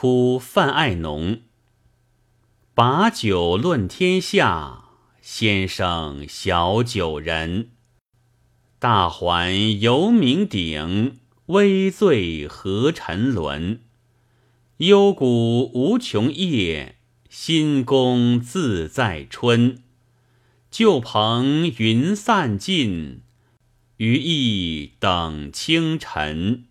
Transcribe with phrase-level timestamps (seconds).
[0.00, 1.40] 哭范爱农。
[2.72, 4.90] 把酒论天下，
[5.20, 7.70] 先生小酒人。
[8.78, 13.80] 大环游名鼎，微醉何沉沦？
[14.76, 19.82] 幽谷无穷夜，新宫自在春。
[20.70, 23.22] 旧朋云散尽，
[23.96, 26.66] 余意等清晨。